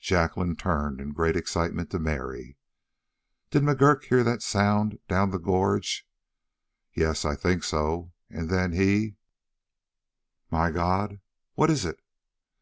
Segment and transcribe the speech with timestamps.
[0.00, 2.56] Jacqueline turned in great excitement to Mary:
[3.50, 6.08] "Did McGurk hear that sound down the gorge?"
[6.94, 7.26] "Yes.
[7.26, 8.10] I think so.
[8.30, 9.16] And then he"
[10.50, 11.20] "My God!"
[11.52, 12.00] "What is it?"